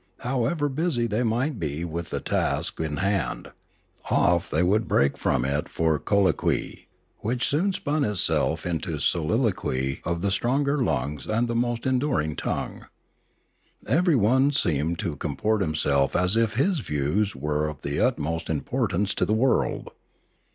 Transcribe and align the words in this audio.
However 0.21 0.67
busy 0.67 1.05
they 1.05 1.21
might 1.21 1.59
be 1.59 1.85
with 1.85 2.09
the 2.09 2.19
task 2.19 2.79
in 2.79 2.97
hand, 2.97 3.51
off 4.09 4.49
they 4.49 4.63
would 4.63 4.87
break 4.87 5.15
from 5.15 5.45
it 5.45 5.69
for 5.69 5.99
colloquy, 5.99 6.87
which 7.19 7.47
soon 7.47 7.71
spun 7.71 8.03
itself 8.03 8.65
into 8.65 8.93
the 8.93 8.99
soliloquy 8.99 10.01
of 10.03 10.21
the 10.21 10.31
stronger 10.31 10.83
lungs 10.83 11.27
and 11.27 11.47
the 11.47 11.53
most 11.53 11.85
enduring 11.85 12.35
tongue. 12.35 12.87
Everyone 13.85 14.51
seemed 14.51 14.97
to 14.97 15.17
comport 15.17 15.61
himself 15.61 16.15
as 16.15 16.35
if 16.35 16.55
his 16.55 16.79
views 16.79 17.35
were 17.35 17.67
of 17.67 17.83
the 17.83 17.99
utmost 17.99 18.49
im 18.49 18.61
portance 18.61 19.13
to 19.13 19.23
the 19.27 19.33
world. 19.37 19.91